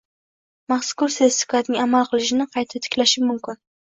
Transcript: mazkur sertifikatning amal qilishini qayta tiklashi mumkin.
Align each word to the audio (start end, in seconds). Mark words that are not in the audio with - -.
mazkur 0.71 1.11
sertifikatning 1.15 1.81
amal 1.83 2.09
qilishini 2.13 2.47
qayta 2.57 2.81
tiklashi 2.87 3.23
mumkin. 3.27 3.61